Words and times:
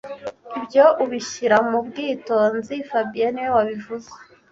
Ibyo 0.57 0.85
ubishyira 1.03 1.57
mu 1.69 1.79
bwitonzi 1.87 2.75
fabien 2.89 3.31
niwe 3.33 3.49
wabivuze 3.57 4.09